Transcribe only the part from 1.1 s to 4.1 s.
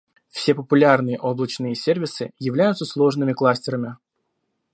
облачные сервисы являются сложными кластерами.